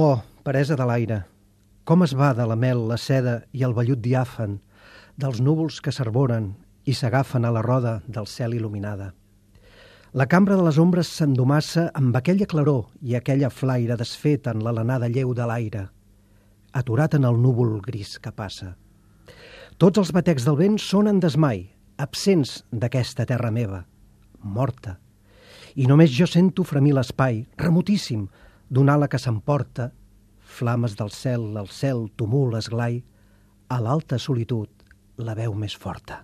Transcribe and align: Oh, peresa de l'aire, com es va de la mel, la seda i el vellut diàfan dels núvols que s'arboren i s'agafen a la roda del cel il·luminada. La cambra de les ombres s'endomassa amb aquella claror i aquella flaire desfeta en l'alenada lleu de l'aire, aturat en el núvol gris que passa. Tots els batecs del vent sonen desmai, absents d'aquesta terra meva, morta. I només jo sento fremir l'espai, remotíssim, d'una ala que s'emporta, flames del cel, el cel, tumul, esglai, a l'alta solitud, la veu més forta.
Oh, 0.00 0.20
peresa 0.46 0.76
de 0.78 0.84
l'aire, 0.86 1.16
com 1.82 2.04
es 2.06 2.12
va 2.14 2.28
de 2.30 2.44
la 2.46 2.54
mel, 2.54 2.84
la 2.86 2.94
seda 3.02 3.32
i 3.50 3.64
el 3.66 3.72
vellut 3.74 3.98
diàfan 3.98 4.52
dels 5.18 5.40
núvols 5.42 5.80
que 5.82 5.90
s'arboren 5.90 6.52
i 6.86 6.94
s'agafen 6.94 7.42
a 7.42 7.50
la 7.50 7.64
roda 7.66 7.96
del 8.06 8.28
cel 8.30 8.54
il·luminada. 8.54 9.08
La 10.14 10.28
cambra 10.30 10.54
de 10.54 10.68
les 10.68 10.78
ombres 10.78 11.10
s'endomassa 11.16 11.88
amb 11.98 12.14
aquella 12.14 12.46
claror 12.46 12.84
i 13.02 13.18
aquella 13.18 13.50
flaire 13.50 13.98
desfeta 13.98 14.54
en 14.54 14.62
l'alenada 14.62 15.10
lleu 15.10 15.34
de 15.34 15.50
l'aire, 15.50 15.88
aturat 16.70 17.18
en 17.18 17.26
el 17.26 17.42
núvol 17.42 17.80
gris 17.82 18.20
que 18.22 18.30
passa. 18.30 18.76
Tots 19.82 19.98
els 19.98 20.14
batecs 20.14 20.46
del 20.46 20.62
vent 20.62 20.78
sonen 20.78 21.18
desmai, 21.18 21.72
absents 21.98 22.60
d'aquesta 22.70 23.26
terra 23.26 23.50
meva, 23.50 23.82
morta. 24.46 25.00
I 25.74 25.90
només 25.90 26.14
jo 26.14 26.30
sento 26.30 26.62
fremir 26.62 26.94
l'espai, 26.94 27.48
remotíssim, 27.58 28.28
d'una 28.68 28.94
ala 28.98 29.08
que 29.08 29.20
s'emporta, 29.20 29.90
flames 30.58 30.96
del 30.96 31.12
cel, 31.14 31.50
el 31.56 31.68
cel, 31.72 32.08
tumul, 32.16 32.56
esglai, 32.58 33.02
a 33.68 33.80
l'alta 33.84 34.18
solitud, 34.20 34.68
la 35.18 35.34
veu 35.36 35.54
més 35.54 35.76
forta. 35.76 36.22